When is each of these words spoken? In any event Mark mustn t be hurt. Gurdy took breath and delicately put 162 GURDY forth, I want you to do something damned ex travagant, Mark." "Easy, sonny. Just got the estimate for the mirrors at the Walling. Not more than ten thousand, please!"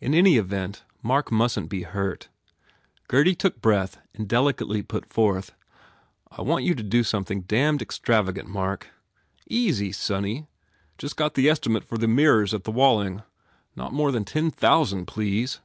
In 0.00 0.14
any 0.14 0.36
event 0.36 0.82
Mark 1.00 1.30
mustn 1.30 1.66
t 1.66 1.68
be 1.68 1.82
hurt. 1.84 2.28
Gurdy 3.06 3.36
took 3.36 3.60
breath 3.62 4.00
and 4.12 4.26
delicately 4.26 4.82
put 4.82 5.16
162 5.16 5.54
GURDY 5.54 6.34
forth, 6.34 6.36
I 6.36 6.42
want 6.42 6.64
you 6.64 6.74
to 6.74 6.82
do 6.82 7.04
something 7.04 7.42
damned 7.42 7.80
ex 7.80 7.96
travagant, 7.96 8.46
Mark." 8.48 8.88
"Easy, 9.48 9.92
sonny. 9.92 10.48
Just 10.98 11.16
got 11.16 11.34
the 11.34 11.48
estimate 11.48 11.84
for 11.84 11.98
the 11.98 12.08
mirrors 12.08 12.52
at 12.52 12.64
the 12.64 12.72
Walling. 12.72 13.22
Not 13.76 13.92
more 13.92 14.10
than 14.10 14.24
ten 14.24 14.50
thousand, 14.50 15.06
please!" 15.06 15.60